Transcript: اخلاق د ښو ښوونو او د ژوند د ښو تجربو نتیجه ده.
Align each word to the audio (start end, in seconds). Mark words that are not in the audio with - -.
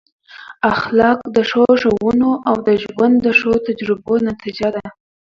اخلاق 0.71 1.19
د 1.35 1.37
ښو 1.49 1.63
ښوونو 1.81 2.31
او 2.49 2.55
د 2.67 2.69
ژوند 2.83 3.15
د 3.25 3.27
ښو 3.39 3.51
تجربو 3.67 4.13
نتیجه 4.29 4.67
ده. 4.75 4.85